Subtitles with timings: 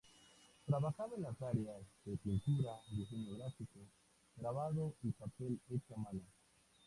[0.65, 3.81] Trabajaba en las áreas de pintura, diseño gráfico,
[4.35, 6.21] grabado y papel hecho a mano.